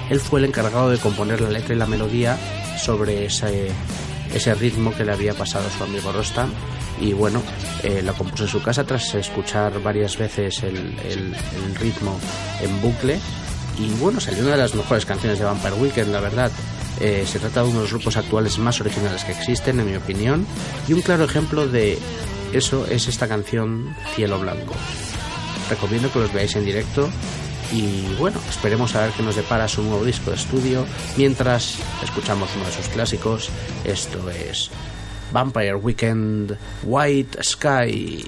Él 0.09 0.21
fue 0.21 0.39
el 0.39 0.45
encargado 0.45 0.89
de 0.89 0.97
componer 0.97 1.41
la 1.41 1.49
letra 1.49 1.75
y 1.75 1.77
la 1.77 1.87
melodía 1.87 2.37
sobre 2.81 3.25
ese, 3.25 3.73
ritmo 4.57 4.95
que 4.95 5.03
le 5.03 5.11
había 5.11 5.33
pasado 5.33 5.67
a 5.67 5.77
su 5.77 5.83
amigo 5.83 6.13
Rostam, 6.13 6.51
y 7.01 7.11
bueno, 7.11 7.43
eh, 7.83 8.01
la 8.01 8.13
compuso 8.13 8.43
en 8.43 8.49
su 8.49 8.61
casa 8.61 8.85
tras 8.85 9.13
escuchar 9.15 9.81
varias 9.83 10.17
veces 10.17 10.63
el- 10.63 10.95
el 11.03 11.75
ritmo 11.75 12.17
en 12.61 12.81
bucle, 12.81 13.19
y 13.77 13.89
bueno, 13.99 14.21
salió 14.21 14.41
una 14.43 14.51
de 14.51 14.57
las 14.59 14.73
mejores 14.73 15.05
canciones 15.05 15.37
de 15.37 15.43
Vampire 15.43 15.73
Weekend, 15.73 16.13
la 16.13 16.21
verdad. 16.21 16.49
Eh, 16.99 17.25
se 17.25 17.39
trata 17.39 17.61
de 17.61 17.69
uno 17.69 17.77
de 17.77 17.83
los 17.83 17.93
grupos 17.93 18.17
actuales 18.17 18.57
más 18.57 18.81
originales 18.81 19.23
que 19.23 19.31
existen, 19.31 19.79
en 19.79 19.89
mi 19.89 19.95
opinión, 19.95 20.45
y 20.87 20.93
un 20.93 21.01
claro 21.01 21.23
ejemplo 21.23 21.67
de 21.67 21.97
eso 22.53 22.85
es 22.87 23.07
esta 23.07 23.27
canción 23.27 23.95
Cielo 24.15 24.39
Blanco. 24.39 24.73
Recomiendo 25.69 26.11
que 26.11 26.19
los 26.19 26.33
veáis 26.33 26.55
en 26.55 26.65
directo 26.65 27.09
y 27.71 28.15
bueno, 28.17 28.39
esperemos 28.49 28.95
a 28.95 29.01
ver 29.01 29.11
qué 29.11 29.21
nos 29.21 29.35
depara 29.35 29.67
su 29.67 29.83
nuevo 29.83 30.03
disco 30.03 30.31
de 30.31 30.37
estudio 30.37 30.85
mientras 31.15 31.77
escuchamos 32.03 32.49
uno 32.55 32.65
de 32.65 32.71
sus 32.71 32.87
clásicos. 32.87 33.49
Esto 33.83 34.29
es 34.31 34.71
Vampire 35.31 35.75
Weekend 35.75 36.57
White 36.83 37.43
Sky. 37.43 38.25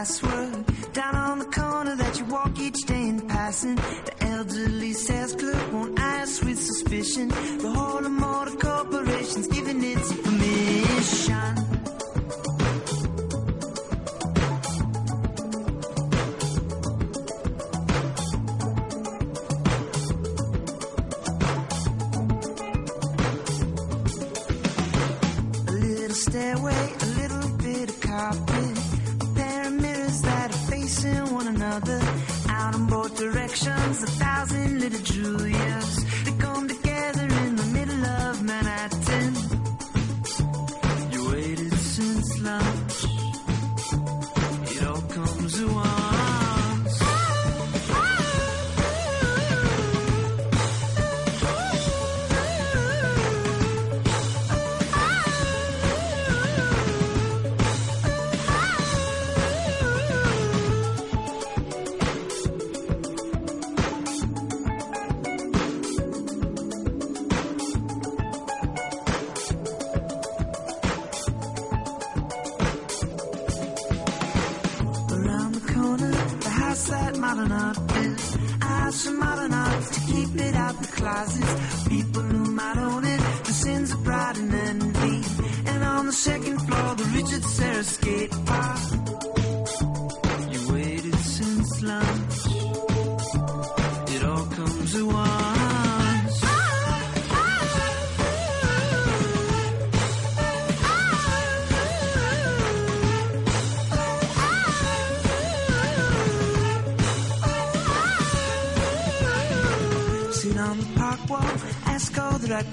Of. 0.00 0.92
Down 0.94 1.14
on 1.14 1.38
the 1.40 1.44
corner 1.44 1.94
that 1.94 2.18
you 2.18 2.24
walk 2.24 2.58
each 2.58 2.86
day 2.86 3.08
in 3.08 3.20
passing. 3.28 3.74
The 3.74 4.14
elderly 4.20 4.94
sales 4.94 5.34
clerk 5.34 5.72
won't 5.72 5.98
ask 5.98 6.42
with 6.42 6.58
suspicion. 6.58 7.28
The 7.28 7.70
whole 7.70 8.06
of 8.06 8.10
motor 8.10 8.56
corporations 8.56 9.46
giving 9.48 9.84
its 9.84 10.12
permission. 10.22 11.54
A 25.68 25.72
little 25.72 26.16
stairway, 26.16 26.94
a 27.00 27.06
little 27.20 27.48
bit 27.58 27.90
of 27.90 28.00
carpet, 28.00 28.69
a 33.52 34.06
thousand 34.06 34.80
little 34.80 35.00
Julias. 35.00 35.69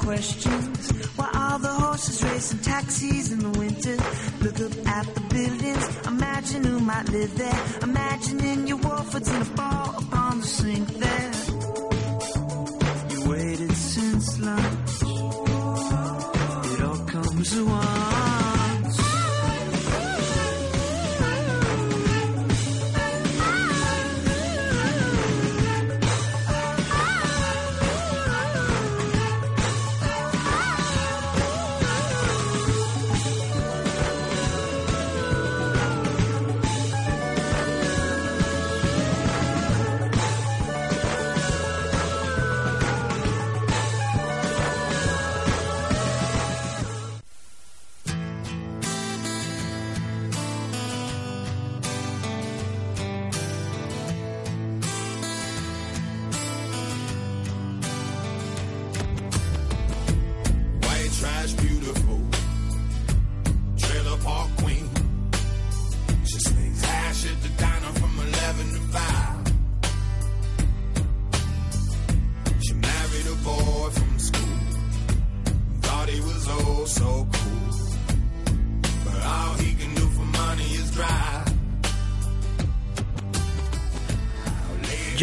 Questions. 0.07 0.89
While 1.17 1.29
all 1.35 1.59
the 1.59 1.67
horses 1.67 2.23
racing 2.23 2.59
taxis 2.59 3.33
in 3.33 3.39
the 3.39 3.59
winter. 3.59 3.97
Look 4.39 4.57
up 4.61 4.87
at 4.87 5.05
the 5.15 5.21
buildings, 5.35 5.85
imagine 6.07 6.63
who 6.63 6.79
might 6.79 7.09
live 7.09 7.37
there. 7.37 7.56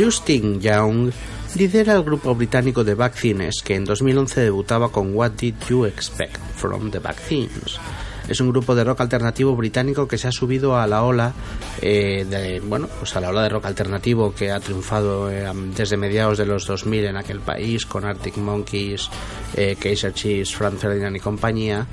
Justin 0.05 0.61
Young 0.61 1.11
lidera 1.57 1.95
el 1.95 2.03
grupo 2.03 2.35
británico 2.35 2.85
de 2.85 2.95
Vaccines 2.95 3.63
que 3.65 3.75
en 3.75 3.87
2011 3.87 4.43
debutaba 4.43 4.93
con 4.93 5.17
What 5.17 5.31
Did 5.39 5.55
You 5.71 5.87
Expect 5.87 6.37
from 6.57 6.91
the 6.91 6.99
Vaccines. 6.99 7.81
Es 8.29 8.41
un 8.41 8.51
grupo 8.51 8.75
de 8.75 8.85
rock 8.85 9.03
alternativo 9.03 9.55
británico 9.55 10.09
que 10.09 10.17
se 10.17 10.29
ha 10.29 10.33
subido 10.33 10.79
a 10.79 10.87
la 10.87 11.03
ola 11.03 11.35
eh, 11.83 12.27
de, 12.29 12.61
bueno, 12.61 12.89
pues 12.99 13.15
a 13.17 13.21
la 13.21 13.29
ola 13.29 13.43
de 13.43 13.51
rock 13.51 13.67
alternativo 13.67 14.35
que 14.35 14.51
ha 14.51 14.61
triunfado 14.61 15.31
eh, 15.31 15.47
desde 15.77 15.97
mediados 15.97 16.39
de 16.39 16.47
los 16.47 16.67
2000 16.67 17.05
en 17.05 17.17
aquel 17.17 17.41
país 17.41 17.85
con 17.85 18.05
Arctic 18.05 18.39
Monkeys, 18.39 19.11
eh, 19.57 19.77
Kaiser 19.79 20.15
Chiefs, 20.15 20.55
Franz 20.55 20.81
Ferdinand 20.81 21.17
y 21.17 21.21
compañía. 21.21 21.87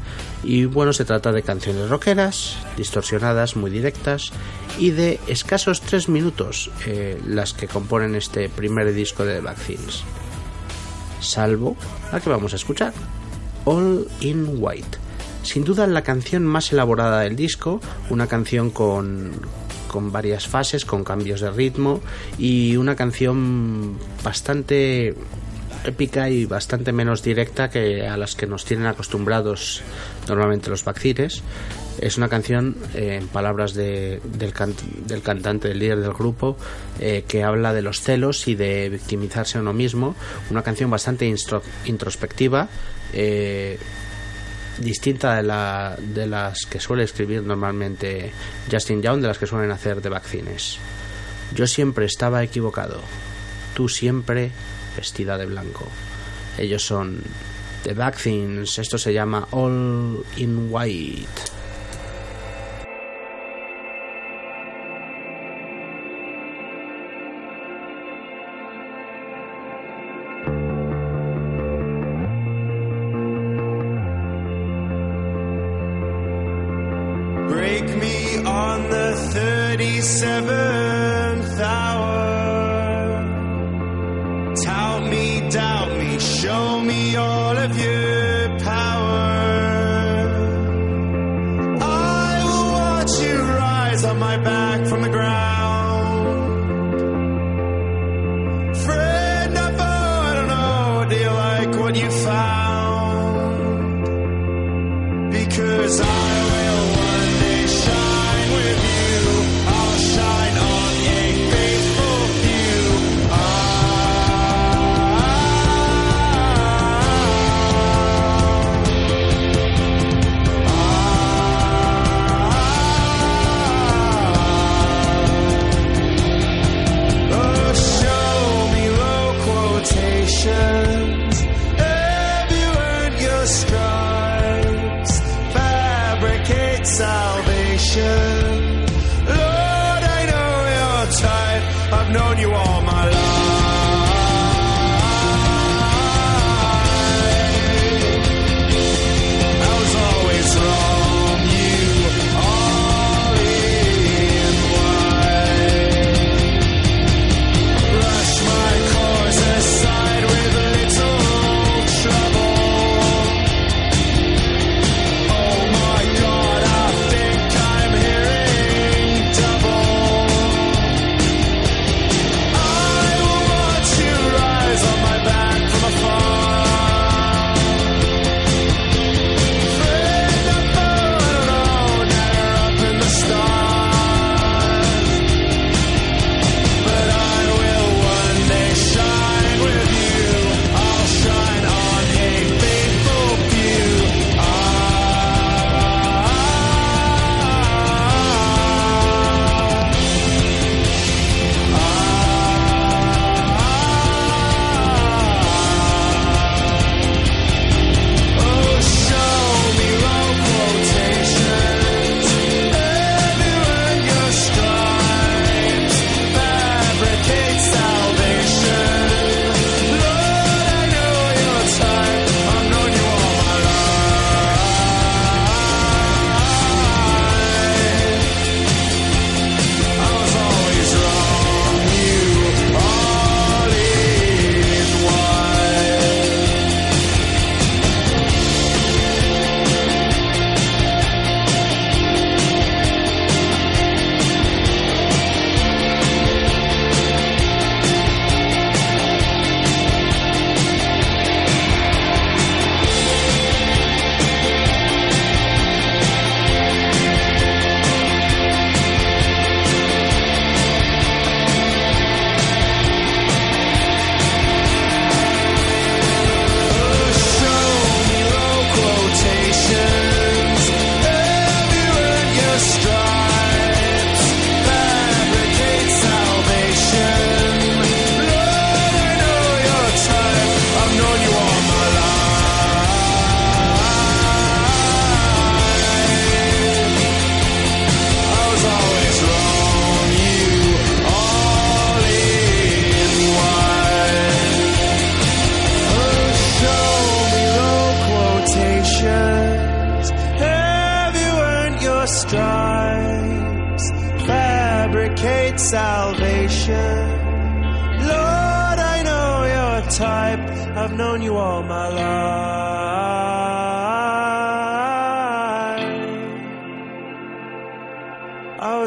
Y 0.43 0.65
bueno, 0.65 0.93
se 0.93 1.05
trata 1.05 1.31
de 1.31 1.43
canciones 1.43 1.89
rockeras, 1.89 2.55
distorsionadas, 2.77 3.55
muy 3.55 3.69
directas 3.69 4.31
y 4.79 4.91
de 4.91 5.19
escasos 5.27 5.81
tres 5.81 6.09
minutos 6.09 6.71
eh, 6.85 7.21
las 7.27 7.53
que 7.53 7.67
componen 7.67 8.15
este 8.15 8.49
primer 8.49 8.93
disco 8.93 9.25
de 9.25 9.35
The 9.35 9.41
Vaccines. 9.41 10.03
Salvo 11.19 11.75
la 12.11 12.19
que 12.19 12.29
vamos 12.29 12.53
a 12.53 12.55
escuchar, 12.55 12.93
All 13.65 14.07
in 14.21 14.47
White. 14.57 15.00
Sin 15.43 15.63
duda 15.63 15.87
la 15.87 16.03
canción 16.03 16.45
más 16.45 16.71
elaborada 16.71 17.21
del 17.21 17.35
disco, 17.35 17.81
una 18.09 18.27
canción 18.27 18.69
con, 18.69 19.31
con 19.87 20.11
varias 20.11 20.47
fases, 20.47 20.85
con 20.85 21.03
cambios 21.03 21.41
de 21.41 21.51
ritmo 21.51 21.99
y 22.37 22.77
una 22.77 22.95
canción 22.95 23.97
bastante 24.23 25.15
épica 25.83 26.29
y 26.29 26.45
bastante 26.45 26.91
menos 26.91 27.23
directa 27.23 27.71
que 27.71 28.07
a 28.07 28.15
las 28.17 28.35
que 28.35 28.45
nos 28.45 28.65
tienen 28.65 28.85
acostumbrados 28.85 29.81
normalmente 30.27 30.69
los 30.69 30.83
vaccines. 30.85 31.41
Es 31.99 32.17
una 32.17 32.29
canción, 32.29 32.77
eh, 32.93 33.17
en 33.19 33.27
palabras 33.27 33.73
de- 33.73 34.21
del, 34.23 34.53
del 35.07 35.21
cantante, 35.23 35.67
del 35.69 35.79
líder 35.79 35.99
del 36.01 36.13
grupo, 36.13 36.55
eh, 36.99 37.25
que 37.27 37.43
habla 37.43 37.73
de 37.73 37.81
los 37.81 37.99
celos 38.01 38.47
y 38.47 38.53
de 38.55 38.89
victimizarse 38.89 39.57
a 39.57 39.61
uno 39.61 39.73
mismo. 39.73 40.15
Una 40.51 40.61
canción 40.61 40.89
bastante 40.91 41.25
introspectiva, 41.85 42.69
eh, 43.13 43.77
distinta 44.77 45.35
de, 45.35 45.43
la, 45.43 45.97
de 45.99 46.27
las 46.27 46.65
que 46.65 46.79
suele 46.79 47.03
escribir 47.03 47.43
normalmente 47.43 48.31
Justin 48.71 49.01
Young, 49.01 49.21
de 49.21 49.27
las 49.27 49.37
que 49.37 49.47
suelen 49.47 49.71
hacer 49.71 50.01
de 50.01 50.09
vaccines. 50.09 50.77
Yo 51.53 51.67
siempre 51.67 52.05
estaba 52.05 52.43
equivocado. 52.43 53.01
Tú 53.73 53.89
siempre 53.89 54.51
vestida 54.95 55.37
de 55.37 55.45
blanco. 55.45 55.87
Ellos 56.57 56.83
son 56.85 57.21
The 57.83 57.93
Vaccines. 57.93 58.77
Esto 58.79 58.97
se 58.97 59.13
llama 59.13 59.47
All 59.51 60.23
in 60.37 60.67
White. 60.69 61.50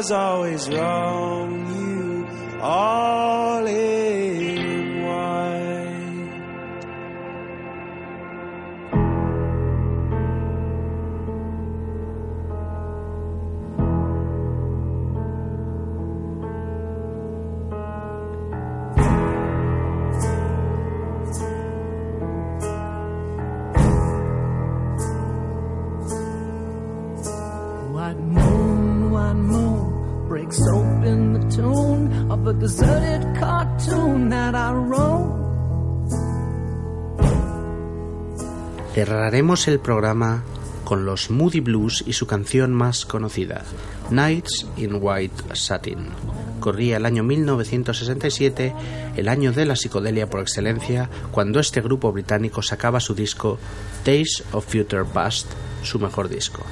Was 0.05 0.11
always 0.11 0.69
wrong, 0.69 1.65
you 1.75 2.27
all 2.61 2.94
Cerraremos 39.05 39.67
el 39.67 39.79
programa 39.79 40.43
con 40.83 41.05
los 41.05 41.29
Moody 41.29 41.59
Blues 41.59 42.03
y 42.07 42.13
su 42.13 42.25
canción 42.25 42.73
más 42.73 43.05
conocida, 43.05 43.63
Nights 44.09 44.65
in 44.77 44.97
White 44.99 45.43
Satin. 45.53 46.07
Corría 46.59 46.97
el 46.97 47.05
año 47.05 47.21
1967, 47.21 48.73
el 49.15 49.29
año 49.29 49.51
de 49.53 49.67
la 49.67 49.75
psicodelia 49.75 50.27
por 50.27 50.41
excelencia, 50.41 51.07
cuando 51.29 51.59
este 51.59 51.81
grupo 51.81 52.11
británico 52.11 52.63
sacaba 52.63 52.99
su 52.99 53.13
disco 53.13 53.59
Days 54.03 54.43
of 54.53 54.65
Future 54.65 55.05
Past, 55.05 55.51
su 55.83 55.99
mejor 55.99 56.27
disco. 56.27 56.63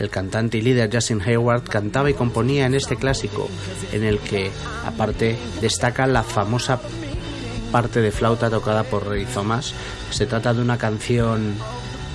El 0.00 0.10
cantante 0.10 0.58
y 0.58 0.60
líder 0.60 0.90
Justin 0.92 1.22
Hayward 1.22 1.62
cantaba 1.62 2.10
y 2.10 2.14
componía 2.14 2.66
en 2.66 2.74
este 2.74 2.96
clásico, 2.96 3.48
en 3.90 4.04
el 4.04 4.18
que, 4.18 4.50
aparte, 4.84 5.38
destaca 5.62 6.06
la 6.06 6.24
famosa 6.24 6.78
parte 7.74 8.00
de 8.00 8.12
flauta 8.12 8.48
tocada 8.50 8.84
por 8.84 9.04
Ray 9.04 9.24
Thomas. 9.24 9.74
Se 10.10 10.26
trata 10.26 10.54
de 10.54 10.62
una 10.62 10.78
canción 10.78 11.56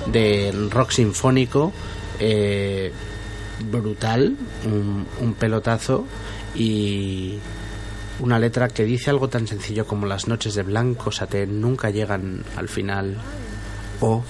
de 0.05 0.53
rock 0.69 0.91
sinfónico 0.91 1.73
eh, 2.17 2.93
brutal, 3.69 4.37
un, 4.63 5.05
un 5.19 5.33
pelotazo 5.33 6.05
y 6.55 7.39
una 8.21 8.39
letra 8.39 8.69
que 8.69 8.85
dice 8.85 9.09
algo 9.09 9.27
tan 9.27 9.47
sencillo 9.47 9.85
como 9.85 10.05
las 10.05 10.29
noches 10.29 10.55
de 10.55 10.63
blanco 10.63 11.11
satén 11.11 11.59
nunca 11.59 11.89
llegan 11.89 12.45
al 12.55 12.69
final 12.69 13.17
o 13.99 14.23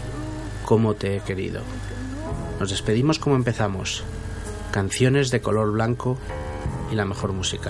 cómo 0.65 0.95
te 0.95 1.17
he 1.17 1.19
querido. 1.19 1.61
Nos 2.59 2.71
despedimos 2.71 3.19
como 3.19 3.35
empezamos, 3.35 4.03
canciones 4.71 5.29
de 5.29 5.41
color 5.41 5.73
blanco 5.73 6.17
y 6.91 6.95
la 6.95 7.05
mejor 7.05 7.33
música. 7.33 7.69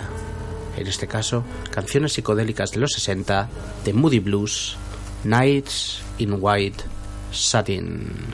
En 0.77 0.87
este 0.87 1.07
caso, 1.07 1.43
canciones 1.71 2.13
psicodélicas 2.13 2.71
de 2.71 2.79
los 2.79 2.91
60 2.91 3.49
de 3.83 3.93
Moody 3.93 4.19
Blues, 4.19 4.77
Nights 5.23 6.01
in 6.17 6.37
White 6.39 6.83
Satin. 7.31 8.33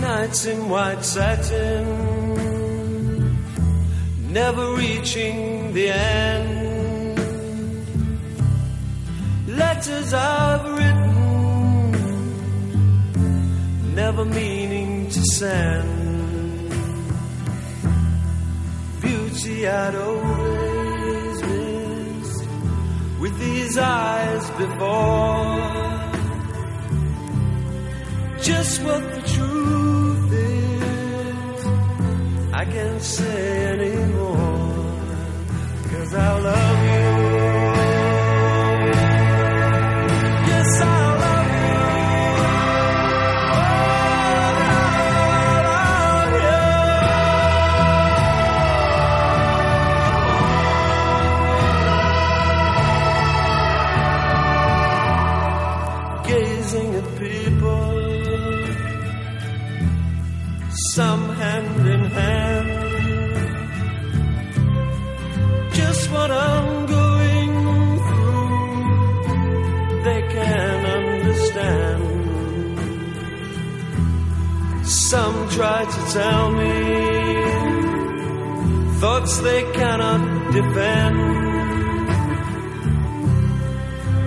Nights 0.00 0.46
in 0.46 0.68
white 0.68 1.02
satin, 1.02 1.84
never 4.32 4.74
reaching 4.74 5.72
the 5.72 5.90
end. 5.90 6.69
Letters 9.80 10.12
I've 10.12 10.64
written, 10.76 11.14
never 13.94 14.26
meaning 14.26 15.08
to 15.08 15.22
send. 15.38 16.68
Beauty 19.00 19.66
I'd 19.66 19.94
always 19.94 21.42
missed 21.44 22.44
with 23.20 23.38
these 23.38 23.78
eyes 23.78 24.50
before 24.50 25.70
just 28.42 28.82
what 28.82 29.02
the 29.14 29.22
truth 29.34 30.32
is. 30.34 31.66
I 32.52 32.64
can't 32.66 33.00
say 33.00 33.64
anymore, 33.64 34.76
cause 35.88 36.14
I 36.14 36.38
love 36.38 37.24
you. 37.24 37.29
Tell 76.12 76.50
me 76.50 77.00
thoughts 79.00 79.38
they 79.38 79.62
cannot 79.72 80.52
defend. 80.52 81.16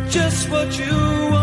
Just 0.10 0.50
what 0.50 0.80
you 0.80 0.96
want 1.32 1.43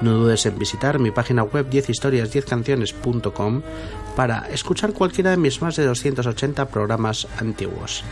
No 0.00 0.12
dudes 0.12 0.46
en 0.46 0.58
visitar 0.58 1.00
mi 1.00 1.10
página 1.10 1.42
web 1.42 1.68
10historias10canciones.com 1.68 3.62
para 4.14 4.48
escuchar 4.50 4.92
cualquiera 4.92 5.30
de 5.30 5.36
mis 5.36 5.60
más 5.60 5.74
de 5.76 5.86
280 5.86 6.68
programas 6.68 7.26
antiguos. 7.38 8.04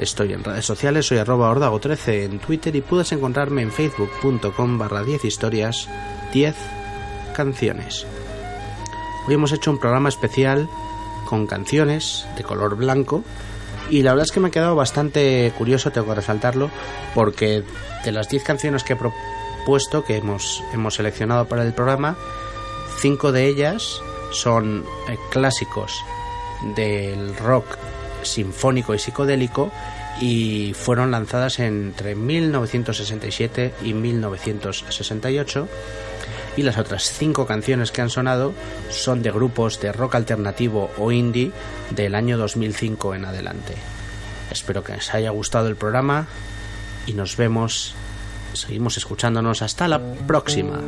Estoy 0.00 0.32
en 0.32 0.42
redes 0.42 0.64
sociales, 0.64 1.06
soy 1.06 1.18
arroba 1.18 1.52
ordago13 1.54 2.24
en 2.24 2.38
Twitter 2.40 2.74
y 2.74 2.80
puedes 2.80 3.12
encontrarme 3.12 3.62
en 3.62 3.70
facebook.com 3.70 4.78
barra 4.78 5.04
10 5.04 5.24
historias 5.24 5.88
10 6.32 6.56
canciones. 7.36 8.04
Hoy 9.28 9.34
hemos 9.34 9.52
hecho 9.52 9.70
un 9.70 9.78
programa 9.78 10.08
especial 10.08 10.68
con 11.28 11.46
canciones 11.46 12.26
de 12.36 12.42
color 12.42 12.76
blanco 12.76 13.22
y 13.90 14.02
la 14.02 14.12
verdad 14.12 14.24
es 14.24 14.32
que 14.32 14.40
me 14.40 14.48
ha 14.48 14.50
quedado 14.50 14.74
bastante 14.74 15.52
curioso, 15.56 15.92
tengo 15.92 16.08
que 16.08 16.14
resaltarlo, 16.14 16.70
porque 17.14 17.62
de 18.04 18.12
las 18.12 18.28
10 18.28 18.42
canciones 18.42 18.82
que 18.82 18.94
he 18.94 18.96
propuesto, 19.62 20.04
que 20.04 20.16
hemos, 20.16 20.62
hemos 20.72 20.96
seleccionado 20.96 21.46
para 21.46 21.62
el 21.62 21.72
programa, 21.72 22.16
5 22.98 23.30
de 23.30 23.46
ellas 23.46 24.00
son 24.32 24.84
eh, 25.08 25.16
clásicos 25.30 26.02
del 26.74 27.36
rock 27.36 27.78
sinfónico 28.22 28.92
y 28.92 28.98
psicodélico 28.98 29.70
y 30.20 30.74
fueron 30.74 31.12
lanzadas 31.12 31.60
entre 31.60 32.16
1967 32.16 33.72
y 33.84 33.94
1968 33.94 35.68
y 36.56 36.62
las 36.62 36.76
otras 36.76 37.04
cinco 37.04 37.46
canciones 37.46 37.92
que 37.92 38.02
han 38.02 38.10
sonado 38.10 38.54
son 38.90 39.22
de 39.22 39.30
grupos 39.30 39.80
de 39.80 39.92
rock 39.92 40.16
alternativo 40.16 40.90
o 40.98 41.12
indie 41.12 41.52
del 41.90 42.16
año 42.16 42.36
2005 42.36 43.14
en 43.14 43.26
adelante. 43.26 43.74
Espero 44.50 44.82
que 44.82 44.92
os 44.92 45.14
haya 45.14 45.30
gustado 45.30 45.68
el 45.68 45.76
programa 45.76 46.26
y 47.06 47.14
nos 47.14 47.36
vemos, 47.36 47.94
seguimos 48.56 48.96
escuchándonos 48.96 49.62
hasta 49.62 49.88
la 49.88 50.00
próxima. 50.26 50.78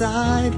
Outside. 0.00 0.54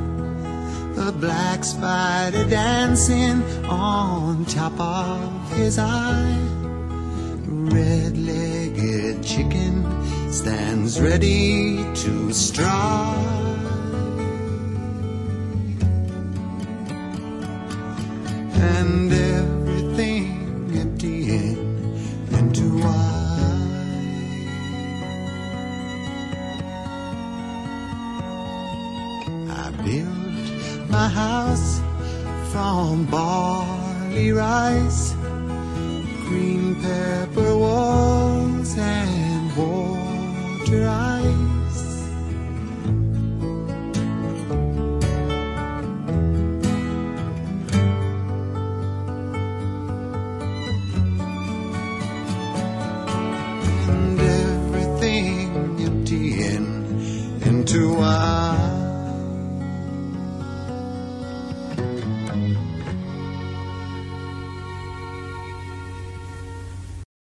A 0.99 1.13
black 1.13 1.65
spider 1.65 2.45
dancing 2.49 3.43
on 3.65 4.45
top 4.45 4.79
of 4.79 5.53
his 5.53 5.79
eye. 5.79 6.37
Red-legged 7.47 9.23
chicken 9.25 9.85
stands 10.31 11.01
ready 11.01 11.85
to 11.95 12.33
strike. 12.33 13.40